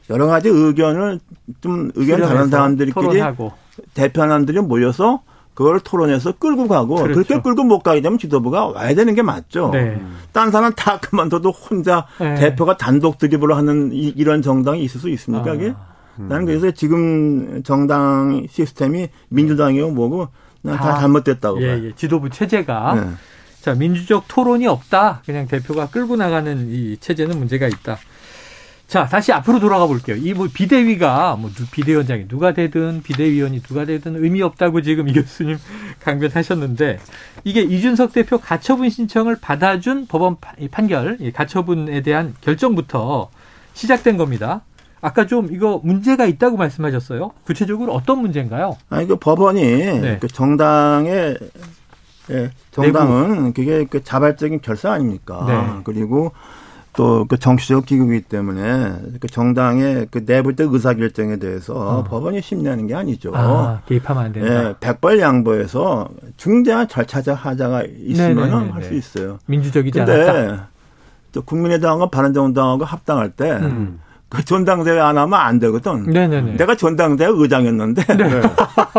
여러 0.10 0.26
가지 0.26 0.50
의견을 0.50 1.20
좀 1.62 1.92
의견 1.94 2.20
다른 2.20 2.50
사람들끼리 2.50 2.94
토론하고. 2.94 3.52
대표하는들이 3.94 4.62
모여서 4.62 5.22
그걸 5.54 5.80
토론해서 5.80 6.32
끌고 6.40 6.68
가고 6.68 6.96
그렇죠. 6.96 7.14
그렇게 7.14 7.40
끌고 7.40 7.64
못 7.64 7.84
가게 7.84 8.02
되면 8.02 8.18
지도부가 8.18 8.70
와야 8.70 8.96
되는 8.96 9.14
게 9.14 9.22
맞죠. 9.22 9.70
네. 9.72 10.02
딴 10.32 10.50
사람 10.50 10.74
다 10.74 10.98
그만둬도 11.00 11.52
혼자 11.52 12.08
네. 12.20 12.34
대표가 12.34 12.76
단독 12.76 13.20
드립으로 13.20 13.54
하는 13.54 13.92
이, 13.94 14.24
런 14.24 14.42
정당이 14.42 14.84
있을 14.84 15.00
수 15.00 15.10
있습니까? 15.10 15.52
아. 15.52 15.54
이게? 15.54 15.76
음. 16.20 16.28
나는 16.28 16.46
그래서 16.46 16.72
지금 16.72 17.62
정당 17.64 18.46
시스템이 18.50 19.10
민주당이고 19.30 19.92
뭐고 19.92 20.28
난다 20.62 20.96
아, 20.96 21.00
잘못됐다고 21.00 21.62
예, 21.64 21.86
예. 21.86 21.92
지도부 21.96 22.30
체제가 22.30 22.96
네. 22.96 23.12
자 23.62 23.74
민주적 23.76 24.26
토론이 24.28 24.68
없다. 24.68 25.22
그냥 25.26 25.48
대표가 25.48 25.88
끌고 25.90 26.16
나가는 26.16 26.68
이 26.70 26.98
체제는 26.98 27.38
문제가 27.38 27.68
있다. 27.68 27.98
자 28.88 29.06
다시 29.08 29.32
앞으로 29.32 29.60
돌아가 29.60 29.88
볼게요. 29.88 30.18
이 30.18 30.34
뭐 30.34 30.50
비대위가 30.54 31.38
뭐 31.38 31.50
비대위원장이 31.72 32.28
누가 32.28 32.54
되든 32.54 33.02
비대위원이 33.04 33.62
누가 33.62 33.86
되든 33.86 34.22
의미 34.22 34.42
없다고 34.42 34.82
지금 34.82 35.08
이 35.08 35.14
교수님 35.14 35.58
강변하셨는데 36.04 37.00
이게 37.46 37.62
이준석 37.62 38.12
대표 38.14 38.38
가처분 38.38 38.90
신청을 38.90 39.38
받아준 39.40 40.08
법원 40.08 40.36
판결 40.72 41.18
가처분에 41.34 42.02
대한 42.02 42.36
결정부터 42.42 43.30
시작된 43.74 44.18
겁니다. 44.18 44.62
아까 45.02 45.26
좀 45.26 45.50
이거 45.52 45.82
문제가 45.84 46.26
있다고 46.26 46.58
말씀하셨어요. 46.58 47.32
구체적으로 47.46 47.94
어떤 47.94 48.20
문제인가요? 48.20 48.78
아니 48.90 49.08
그 49.08 49.16
법원이 49.16 49.62
네. 49.62 50.18
그 50.22 50.28
정당의 50.28 51.38
예, 52.30 52.52
정당은 52.72 53.30
내부. 53.30 53.54
그게 53.54 53.86
그 53.86 54.04
자발적인 54.04 54.62
결사 54.62 54.92
아닙니까? 54.92 55.44
네. 55.48 55.82
그리고 55.84 56.32
또 56.94 57.26
그 57.28 57.40
정치적 57.40 57.86
기구이기 57.86 58.26
때문에 58.26 58.96
그 59.22 59.28
정당의 59.28 60.08
그 60.12 60.24
내부적 60.26 60.74
의사 60.74 60.94
결정에 60.94 61.38
대해서 61.38 61.74
어. 61.74 62.04
법원이 62.04 62.42
심리하는 62.42 62.86
게 62.86 62.96
아니죠. 62.96 63.32
아, 63.34 63.80
개입하면 63.88 64.26
안 64.26 64.34
된다. 64.34 64.70
예, 64.70 64.76
백벌 64.80 65.20
양보해서 65.20 66.10
중대한 66.36 66.88
절차적 66.90 67.46
하자가 67.46 67.84
있으면 67.98 68.72
할 68.72 68.84
수 68.84 68.94
있어요. 68.94 69.40
민주적이지 69.46 70.00
근데 70.00 70.30
않았다. 70.30 70.68
또 71.32 71.42
국민의당과 71.44 72.10
바른정당하고 72.10 72.84
합당할 72.84 73.30
때 73.32 73.52
음. 73.52 74.00
그 74.32 74.46
전당대회 74.46 74.98
안 74.98 75.18
하면 75.18 75.38
안 75.38 75.60
되거든. 75.60 76.04
네네네. 76.06 76.54
내가 76.56 76.76
전당대회 76.76 77.30
의장이었는데 77.34 78.16
네. 78.16 78.42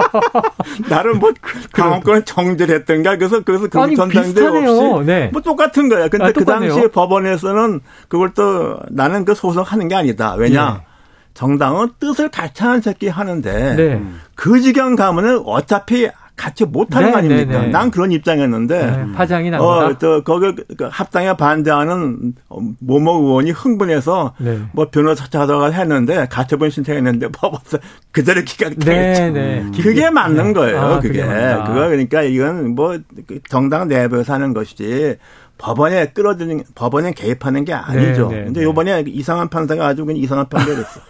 나를 0.90 1.14
뭐 1.14 1.32
강원권 1.72 2.26
정지했던 2.26 3.02
게 3.02 3.16
그래서 3.16 3.40
그래서 3.40 3.66
그 3.66 3.80
아니, 3.80 3.96
전당대회 3.96 4.46
없이 4.46 5.06
네. 5.06 5.30
뭐 5.32 5.40
똑같은 5.40 5.88
거야. 5.88 6.08
근데 6.08 6.26
아, 6.26 6.32
그 6.32 6.44
당시에 6.44 6.88
법원에서는 6.88 7.80
그걸 8.08 8.34
또 8.34 8.78
나는 8.90 9.24
그 9.24 9.34
소송하는 9.34 9.88
게 9.88 9.94
아니다. 9.94 10.34
왜냐? 10.34 10.74
네. 10.74 10.86
정당은 11.32 11.92
뜻을 11.98 12.28
같이 12.28 12.62
하는 12.62 12.82
새끼 12.82 13.08
하는데 13.08 13.74
네. 13.74 14.02
그 14.34 14.60
지경 14.60 14.96
가면은 14.96 15.40
어차피 15.46 16.10
같이 16.36 16.64
못하는 16.64 17.08
네, 17.08 17.12
거 17.12 17.18
아닙니까? 17.18 17.52
네, 17.52 17.66
네. 17.66 17.68
난 17.68 17.90
그런 17.90 18.10
입장이었는데 18.10 18.86
네, 18.86 19.12
파장이 19.12 19.50
납니다. 19.50 19.64
어, 19.64 19.98
또 19.98 20.24
거기 20.24 20.54
그 20.76 20.88
합당에 20.90 21.36
반대하는 21.36 22.34
모모 22.80 23.12
의원이 23.26 23.50
흥분해서 23.50 24.34
네. 24.38 24.60
뭐 24.72 24.88
변호사 24.90 25.26
찾아가 25.28 25.70
했는데 25.70 26.26
가처분 26.30 26.70
신청했는데 26.70 27.28
법원에서 27.28 27.78
그대로 28.10 28.42
기각됐죠. 28.42 28.90
네, 28.90 29.30
네. 29.30 29.66
그게 29.82 30.10
맞는 30.10 30.48
네. 30.48 30.52
거예요. 30.52 30.80
아, 30.80 31.00
그게. 31.00 31.22
그거 31.22 31.88
그러니까 31.88 32.22
이건 32.22 32.74
뭐그 32.74 33.40
정당 33.48 33.88
내부에서 33.88 34.32
하는 34.32 34.54
것이지 34.54 35.18
법원에 35.58 36.06
끌어들이는 36.06 36.64
법원에 36.74 37.12
개입하는 37.12 37.64
게 37.64 37.72
아니죠. 37.72 38.28
네, 38.28 38.38
네, 38.38 38.44
근데 38.44 38.60
네. 38.60 38.66
요번에 38.66 39.04
이상한 39.06 39.48
판사가 39.48 39.86
아주 39.86 40.04
그냥 40.04 40.20
이상한 40.20 40.48
판결했어. 40.48 41.00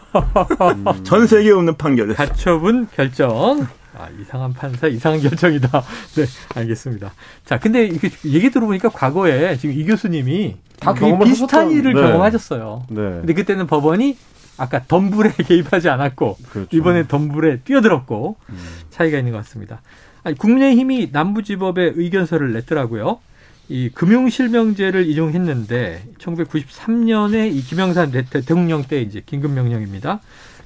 전 1.05 1.27
세계에 1.27 1.53
없는 1.53 1.77
판결했어. 1.77 2.17
가처분 2.17 2.89
결정. 2.95 3.67
아, 3.97 4.09
이상한 4.21 4.53
판사, 4.53 4.87
이상한 4.87 5.21
결정이다. 5.21 5.69
네, 6.17 6.25
알겠습니다. 6.55 7.13
자, 7.45 7.59
근데 7.59 7.85
이게 7.87 8.11
얘기 8.25 8.51
들어보니까 8.51 8.89
과거에 8.89 9.57
지금 9.59 9.75
이 9.79 9.85
교수님이 9.85 10.57
다그 10.81 11.19
비슷한 11.25 11.69
하셨던- 11.69 11.73
일을 11.73 11.95
네. 11.95 12.01
경험하셨어요. 12.01 12.87
네. 12.89 12.97
근데 12.97 13.33
그때는 13.35 13.67
법원이 13.67 14.17
아까 14.57 14.83
덤불에 14.87 15.33
개입하지 15.47 15.89
않았고 15.89 16.37
그렇죠. 16.51 16.77
이번에 16.77 17.07
덤불에 17.07 17.61
뛰어들었고 17.61 18.37
차이가 18.91 19.19
있는 19.19 19.33
것 19.33 19.39
같습니다. 19.39 19.83
아니, 20.25 20.37
국민의힘이 20.39 21.11
남부지법에 21.13 21.93
의견서를 21.97 22.53
냈더라고요. 22.53 23.19
이 23.69 23.89
금융실명제를 23.91 25.07
이용했는데 25.07 26.03
1993년에 26.19 27.53
이 27.55 27.63
김영삼 27.63 28.11
대- 28.11 28.25
대통령 28.25 28.85
때 28.85 29.01
이제 29.01 29.23
긴급명령입니다. 29.25 30.21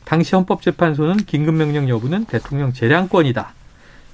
당시 0.06 0.36
헌법재판소는 0.36 1.16
긴급명령 1.16 1.88
여부는 1.88 2.26
대통령 2.26 2.72
재량권이다. 2.72 3.52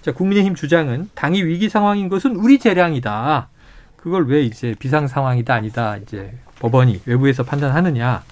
자, 0.00 0.12
국민의힘 0.12 0.54
주장은 0.54 1.10
당이 1.14 1.44
위기 1.44 1.68
상황인 1.68 2.08
것은 2.08 2.34
우리 2.34 2.58
재량이다. 2.58 3.48
그걸 3.96 4.26
왜 4.26 4.42
이제 4.42 4.74
비상 4.78 5.06
상황이다 5.06 5.54
아니다 5.54 5.98
이제 5.98 6.34
법원이 6.60 7.02
외부에서 7.04 7.44
판단하느냐. 7.44 8.22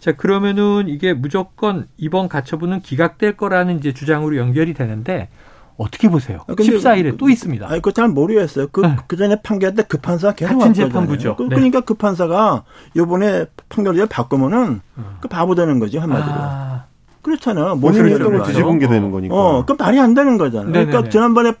자, 0.00 0.12
그러면은 0.12 0.88
이게 0.88 1.12
무조건 1.12 1.86
이번 1.98 2.30
가처분은 2.30 2.80
기각될 2.80 3.36
거라는 3.36 3.78
이제 3.78 3.92
주장으로 3.92 4.38
연결이 4.38 4.72
되는데 4.72 5.28
어떻게 5.76 6.08
보세요? 6.08 6.38
아, 6.48 6.54
근데 6.54 6.64
14일에 6.64 7.18
또 7.18 7.28
있습니다. 7.28 7.66
아니, 7.66 7.76
그거 7.76 7.92
잘 7.92 8.08
모르겠어요. 8.08 8.68
그, 8.72 8.80
네. 8.80 8.96
그 9.06 9.16
전에 9.16 9.36
판결 9.42 9.74
때그 9.74 9.98
판사가 9.98 10.34
계속 10.34 10.58
같은. 10.58 10.72
재판부죠. 10.72 11.36
그, 11.36 11.42
네. 11.42 11.56
러니까 11.56 11.82
그 11.82 11.92
판사가 11.92 12.64
요번에 12.96 13.44
판결을 13.68 14.06
바꾸면은 14.06 14.80
그 15.20 15.28
바보 15.28 15.54
되는 15.54 15.78
거죠, 15.78 16.00
한마디로. 16.00 16.34
아, 16.34 16.86
그렇잖아요. 17.22 17.78
본인이 17.80 18.02
모든 18.02 18.10
했던 18.14 18.32
걸 18.38 18.42
뒤집은 18.46 18.78
게 18.78 18.86
어. 18.86 18.88
되는 18.88 19.10
거니까. 19.10 19.34
어, 19.34 19.64
그 19.64 19.74
말이 19.78 19.98
안 20.00 20.14
되는 20.14 20.36
거잖아요. 20.38 20.70
네네네. 20.72 20.90
그러니까 20.90 21.10
지난번에 21.10 21.52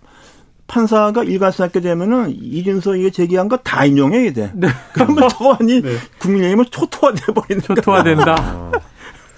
판사가 0.66 1.22
일관스럽게 1.24 1.80
되면은 1.80 2.30
이준석 2.30 2.98
이게 2.98 3.10
제기한 3.10 3.48
거 3.48 3.56
다 3.58 3.84
인용해야 3.84 4.32
돼. 4.32 4.50
네. 4.54 4.68
그러면 4.92 5.28
저거 5.30 5.54
아니 5.60 5.80
네. 5.82 5.96
국민의힘은 6.20 6.64
초토화돼 6.70 7.32
버리는 7.32 7.62
거야. 7.62 7.74
초토화된다. 7.76 8.70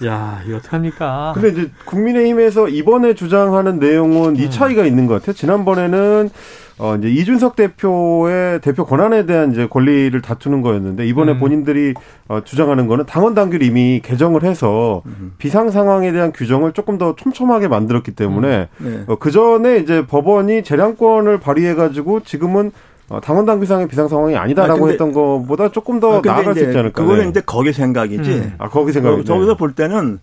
야, 0.05 0.41
이거 0.45 0.57
어떡합니까? 0.57 1.31
근데 1.35 1.49
이제 1.49 1.71
국민의힘에서 1.85 2.67
이번에 2.69 3.13
주장하는 3.15 3.79
내용은 3.79 4.31
음. 4.31 4.35
이 4.35 4.49
차이가 4.51 4.85
있는 4.85 5.07
것 5.07 5.15
같아요. 5.15 5.33
지난번에는 5.33 6.29
어 6.77 6.95
이제 6.97 7.07
이준석 7.09 7.55
대표의 7.55 8.59
대표 8.59 8.85
권한에 8.85 9.25
대한 9.25 9.51
이제 9.53 9.65
권리를 9.67 10.19
다투는 10.21 10.61
거였는데 10.61 11.07
이번에 11.07 11.33
음. 11.33 11.39
본인들이 11.39 11.93
어 12.27 12.41
주장하는 12.43 12.87
거는 12.87 13.05
당원 13.05 13.33
당규를 13.33 13.65
이미 13.65 14.01
개정을 14.03 14.43
해서 14.43 15.01
비상 15.37 15.71
상황에 15.71 16.11
대한 16.11 16.33
규정을 16.33 16.73
조금 16.73 16.97
더 16.97 17.15
촘촘하게 17.15 17.69
만들었기 17.69 18.11
때문에 18.11 18.67
네. 18.77 19.03
어, 19.07 19.15
그 19.15 19.31
전에 19.31 19.77
이제 19.77 20.05
법원이 20.05 20.63
재량권을 20.63 21.39
발휘해 21.39 21.75
가지고 21.75 22.19
지금은 22.21 22.71
어, 23.07 23.21
당원 23.21 23.45
당규상의 23.45 23.87
비상 23.87 24.07
상황이 24.09 24.35
아니다라고 24.35 24.73
아, 24.73 24.79
근데- 24.79 24.93
했던 24.93 25.13
것보다 25.13 25.69
조금 25.69 25.99
더 26.01 26.17
아, 26.17 26.21
나아갈 26.25 26.55
수 26.55 26.63
있지 26.63 26.77
않을까. 26.77 27.01
그거는 27.01 27.23
네. 27.25 27.29
이제 27.29 27.41
거기 27.45 27.71
생각이지. 27.71 28.31
음. 28.31 28.53
아 28.57 28.67
거기 28.67 28.91
생각이 28.91 29.21
어, 29.21 29.23
저기서 29.23 29.55
볼 29.55 29.73
때는 29.73 30.19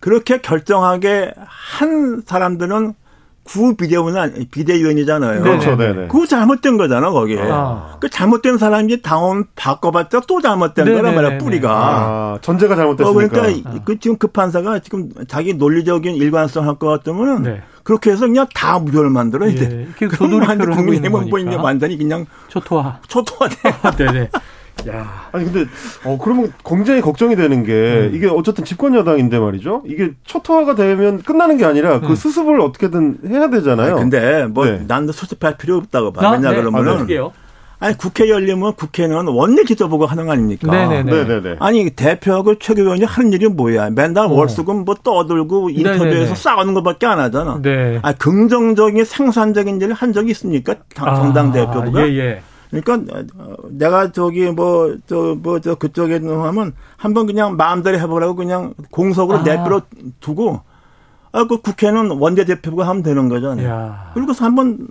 그렇게 0.00 0.42
결정하게 0.42 1.32
한 1.46 2.20
사람들은 2.26 2.92
구 3.44 3.76
비대위원 3.76 4.16
아니- 4.16 4.46
비대위원이잖아요. 4.46 5.42
그렇죠, 5.42 5.76
네네. 5.76 5.92
네네. 5.94 6.08
그거 6.08 6.26
잘못된 6.26 6.76
거잖아 6.78 7.10
거기에. 7.10 7.40
아. 7.42 7.96
그 8.00 8.08
잘못된 8.08 8.56
사람이 8.58 9.02
당원 9.02 9.44
바꿔봤자 9.54 10.22
또 10.26 10.40
잘못된 10.40 10.84
네네네네. 10.86 11.12
거란 11.14 11.22
말이야 11.24 11.38
뿌리가. 11.38 11.70
아, 11.70 12.38
전제가 12.40 12.72
어, 12.74 12.76
잘못됐으니까. 12.76 13.28
그러니까 13.28 13.48
이- 13.70 13.80
그 13.84 13.98
지금 14.00 14.16
그 14.16 14.28
판사가 14.28 14.78
지금 14.80 15.10
자기 15.28 15.54
논리적인 15.54 16.16
일관성 16.16 16.66
할 16.66 16.74
것 16.76 16.88
같으면은 16.88 17.42
네. 17.42 17.62
그렇게 17.82 18.10
해서 18.12 18.26
그냥 18.26 18.46
다 18.54 18.78
무효를 18.78 19.10
만들어야 19.10 19.50
예, 19.50 19.54
돼. 19.54 19.86
이렇게 19.88 20.06
그럼 20.08 20.30
이제 21.40 21.50
거니까. 21.50 21.62
완전히 21.62 21.98
그냥 21.98 22.24
초토화. 22.48 22.98
초토화돼. 23.08 23.56
네네. 23.98 24.30
야. 24.88 25.28
아니 25.32 25.44
근데 25.44 25.68
어 26.04 26.18
그러면 26.22 26.52
굉장히 26.64 27.00
걱정이 27.00 27.36
되는 27.36 27.64
게 27.64 27.72
음. 27.72 28.10
이게 28.14 28.26
어쨌든 28.26 28.64
집권 28.64 28.94
여당인데 28.94 29.38
말이죠. 29.38 29.82
이게 29.86 30.12
초토화가 30.24 30.74
되면 30.74 31.22
끝나는 31.22 31.56
게 31.56 31.64
아니라 31.64 32.00
그 32.00 32.08
음. 32.08 32.14
수습을 32.14 32.60
어떻게든 32.60 33.18
해야 33.28 33.48
되잖아요. 33.50 33.96
근데 33.96 34.46
뭐 34.46 34.66
네. 34.66 34.84
난도 34.86 35.12
수습할 35.12 35.56
필요 35.56 35.76
없다고 35.76 36.12
봐. 36.12 36.22
나? 36.22 36.30
왜냐 36.32 36.50
네. 36.50 36.56
그러면은 36.56 36.88
아, 36.92 36.94
어떻게요? 36.96 37.32
아니 37.80 37.98
국회 37.98 38.30
열리면 38.30 38.74
국회는 38.76 39.26
원내 39.26 39.64
지도부가 39.64 40.06
하는 40.06 40.26
거 40.26 40.32
아닙니까? 40.32 40.70
네네네. 40.70 41.12
네네네. 41.24 41.56
아니 41.58 41.90
대표하고 41.90 42.58
최고위원이 42.58 43.04
하는 43.04 43.32
일이 43.32 43.46
뭐야? 43.48 43.90
맨날 43.90 44.26
어. 44.26 44.32
월수금 44.32 44.84
뭐 44.84 44.94
떠들고 45.02 45.70
인터뷰에서 45.70 46.04
네네네. 46.04 46.34
싸우는 46.34 46.72
것밖에 46.74 47.06
안 47.06 47.18
하잖아. 47.18 47.58
네. 47.60 47.98
아 48.02 48.12
긍정적인 48.12 49.04
생산적인 49.04 49.80
일을 49.82 49.92
한 49.92 50.12
적이 50.12 50.30
있습니까? 50.30 50.76
당- 50.94 51.14
정당 51.16 51.48
아, 51.48 51.52
대표가? 51.52 52.08
예, 52.08 52.16
예. 52.16 52.42
그러니까 52.82 53.14
어, 53.38 53.54
내가 53.70 54.10
저기 54.12 54.50
뭐 54.50 54.96
저 55.06 55.34
뭐 55.42 55.60
저 55.60 55.74
그쪽에 55.74 56.18
하면 56.18 56.72
한번 56.96 57.26
그냥 57.26 57.56
마음대로 57.56 57.98
해보라고 57.98 58.34
그냥 58.34 58.74
공석으로 58.90 59.38
아. 59.38 59.42
내버려 59.42 59.82
두고 60.20 60.60
아 61.32 61.44
그 61.48 61.60
국회는 61.60 62.12
원내 62.12 62.44
대표가 62.44 62.86
하면 62.88 63.02
되는 63.02 63.28
거잖아요. 63.28 63.68
야. 63.68 64.10
그리고서 64.14 64.44
한번 64.44 64.86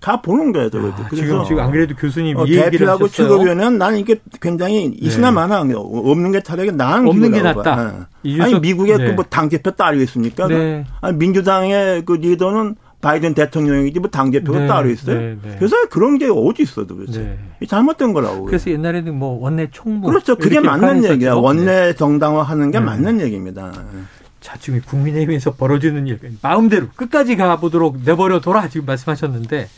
가 0.00 0.20
보는 0.22 0.52
거예요, 0.52 0.70
저거. 0.70 0.88
아, 0.88 1.08
지금 1.12 1.42
지금 1.44 1.60
안 1.62 1.72
그래도 1.72 1.94
교수님 1.96 2.36
어, 2.36 2.44
이 2.46 2.52
대표하고. 2.54 3.08
최고위원은 3.08 3.76
나는 3.78 3.98
이게 3.98 4.20
굉장히 4.40 4.84
있으나 4.84 5.30
네. 5.30 5.34
마나 5.34 5.60
없는 5.60 6.30
게 6.32 6.42
차라리 6.42 6.70
나은 6.70 7.08
없는 7.08 7.32
게 7.32 7.42
낫다. 7.42 8.08
이준석- 8.24 8.40
아니 8.42 8.60
미국의 8.60 8.98
네. 8.98 9.14
그뭐 9.14 9.24
당 9.28 9.48
대표 9.48 9.70
따로 9.72 9.96
있습니까? 10.02 10.46
네. 10.46 10.84
아니 11.00 11.16
민주당의 11.16 12.04
그 12.04 12.12
리더는 12.12 12.76
바이든 13.06 13.34
대통령이지 13.34 14.00
뭐 14.00 14.10
당 14.10 14.30
대표가 14.32 14.58
네. 14.60 14.66
따로 14.66 14.90
있어요. 14.90 15.20
네, 15.20 15.36
네. 15.40 15.54
그래서 15.58 15.76
그런 15.90 16.18
게 16.18 16.28
어디 16.28 16.62
있어 16.64 16.86
도대체. 16.86 17.20
네. 17.20 17.38
이 17.60 17.66
잘못된 17.66 18.12
거라고. 18.12 18.44
그래서 18.46 18.70
옛날에는 18.70 19.14
뭐 19.14 19.38
원내 19.40 19.68
총무 19.70 20.08
그렇죠. 20.08 20.34
그게 20.36 20.58
맞는 20.58 21.04
얘기야. 21.04 21.10
했죠. 21.12 21.18
네. 21.18 21.30
원내 21.30 21.94
정당화하는 21.94 22.70
게 22.72 22.80
네. 22.80 22.84
맞는 22.84 23.20
얘기입니다. 23.20 23.72
자, 24.40 24.56
지금 24.58 24.80
국민의힘에서 24.84 25.54
벌어지는 25.54 26.06
일 26.08 26.18
마음대로 26.42 26.88
끝까지 26.96 27.36
가보도록 27.36 27.98
내버려 28.04 28.40
둬라 28.40 28.68
지금 28.68 28.86
말씀하셨는데 28.86 29.68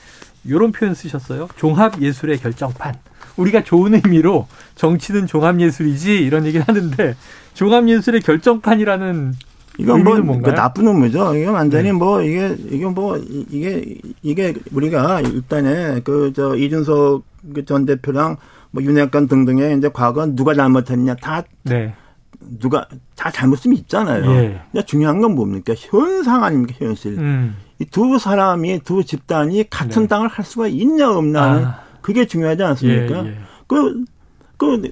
이런 0.44 0.72
표현 0.72 0.94
쓰셨어요. 0.94 1.48
종합 1.56 2.00
예술의 2.00 2.38
결정판. 2.38 2.94
우리가 3.36 3.62
좋은 3.62 3.94
의미로 3.94 4.46
정치는 4.76 5.26
종합 5.26 5.60
예술이지 5.60 6.18
이런 6.18 6.46
얘기를 6.46 6.66
하는데 6.66 7.14
종합 7.54 7.88
예술의 7.88 8.20
결정판이라는 8.22 9.34
이건 9.78 10.02
뭐 10.04 10.14
의미는 10.14 10.26
뭔가요? 10.26 10.54
그 10.54 10.60
나쁜 10.60 10.88
의미죠. 10.88 11.34
이게 11.36 11.46
완전히 11.46 11.84
네. 11.84 11.92
뭐 11.92 12.20
이게 12.22 12.56
이게 12.70 12.86
뭐 12.86 13.16
이- 13.16 13.46
이게 13.50 13.96
이게 14.22 14.54
우리가 14.72 15.20
일단에 15.20 16.00
그 16.00 16.32
저 16.34 16.56
이준석 16.56 17.22
그전 17.54 17.86
대표랑 17.86 18.36
뭐 18.72 18.82
윤핵관 18.82 19.28
등등의 19.28 19.78
이제 19.78 19.88
과거 19.92 20.26
누가 20.26 20.52
잘못했냐 20.54 21.14
다 21.16 21.42
네. 21.62 21.94
누가 22.58 22.86
다 23.16 23.30
잘못점이 23.30 23.76
있잖아요. 23.76 24.30
예. 24.32 24.60
근데 24.72 24.84
중요한 24.84 25.20
건 25.20 25.34
뭡니까? 25.34 25.74
현상 25.76 26.44
아닙니까? 26.44 26.74
현실. 26.78 27.18
음. 27.18 27.56
이두 27.78 28.18
사람이 28.18 28.80
두 28.84 29.04
집단이 29.04 29.70
같은 29.70 30.02
네. 30.02 30.08
땅을 30.08 30.28
할 30.28 30.44
수가 30.44 30.66
있냐 30.68 31.10
없나 31.10 31.54
는 31.54 31.64
아. 31.66 31.80
그게 32.02 32.26
중요하지 32.26 32.62
않습니까? 32.62 33.24
예, 33.24 33.28
예. 33.30 33.34
그, 33.66 34.04
그, 34.58 34.82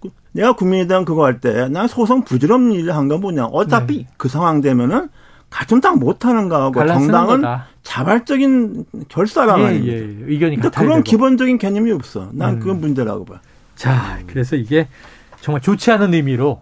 그, 0.00 0.10
내가 0.32 0.52
국민의당 0.52 1.04
그거 1.04 1.24
할 1.24 1.40
때, 1.40 1.68
난 1.68 1.88
소송 1.88 2.24
부질없는 2.24 2.72
일을 2.72 2.94
한 2.94 3.08
건 3.08 3.20
뭐냐. 3.20 3.46
어차피 3.46 3.98
네. 3.98 4.06
그 4.18 4.28
상황 4.28 4.60
되면은 4.60 5.08
같은 5.48 5.80
땅못 5.80 6.24
하는 6.24 6.48
거하고 6.48 6.86
정당은. 6.86 7.42
자발적인 7.82 8.84
결사랑 9.08 9.60
예, 9.60 9.64
아닙니까? 9.66 9.92
예. 9.92 9.98
의견이 10.32 10.56
근데 10.56 10.68
같아야 10.68 10.84
그런 10.84 10.98
되고. 10.98 11.04
기본적인 11.04 11.58
개념이 11.58 11.90
없어. 11.92 12.28
난 12.32 12.54
음. 12.54 12.60
그건 12.60 12.80
문제라고 12.80 13.24
봐. 13.24 13.40
자, 13.74 14.18
그래서 14.28 14.54
이게 14.56 14.88
정말 15.40 15.60
좋지 15.60 15.90
않은 15.90 16.14
의미로 16.14 16.60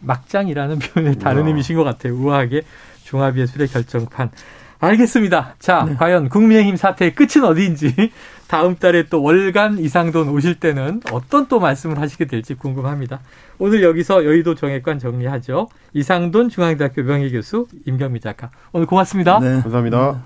막장이라는 0.00 0.78
표현의 0.78 1.18
다른 1.18 1.46
의미신 1.48 1.76
것 1.76 1.84
같아요. 1.84 2.14
우아하게 2.14 2.62
종합예술의 3.04 3.68
결정판. 3.68 4.30
알겠습니다. 4.78 5.56
자, 5.58 5.84
네. 5.86 5.94
과연 5.96 6.28
국민의힘 6.28 6.76
사태의 6.76 7.14
끝은 7.14 7.44
어디인지 7.44 8.12
다음 8.50 8.74
달에 8.74 9.04
또 9.04 9.22
월간 9.22 9.78
이상돈 9.78 10.28
오실 10.30 10.56
때는 10.56 11.02
어떤 11.12 11.46
또 11.46 11.60
말씀을 11.60 12.00
하시게 12.00 12.24
될지 12.24 12.54
궁금합니다. 12.54 13.20
오늘 13.60 13.84
여기서 13.84 14.24
여의도 14.24 14.56
정액관 14.56 14.98
정리하죠. 14.98 15.68
이상돈 15.92 16.48
중앙대학교 16.48 17.04
명예교수 17.04 17.68
임경미 17.86 18.18
작가. 18.18 18.50
오늘 18.72 18.86
고맙습니다. 18.86 19.38
네. 19.38 19.60
감사합니다. 19.62 20.20